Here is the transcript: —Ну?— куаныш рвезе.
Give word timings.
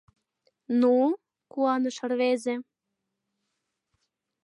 —Ну?— 0.79 0.93
куаныш 1.51 1.97
рвезе. 2.11 2.55